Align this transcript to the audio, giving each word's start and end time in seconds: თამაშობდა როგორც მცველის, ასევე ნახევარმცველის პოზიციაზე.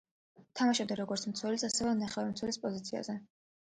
თამაშობდა 0.61 0.95
როგორც 1.01 1.27
მცველის, 1.33 1.67
ასევე 1.69 1.93
ნახევარმცველის 2.01 2.59
პოზიციაზე. 2.67 3.19